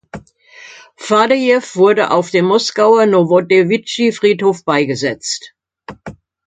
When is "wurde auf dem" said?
1.75-2.45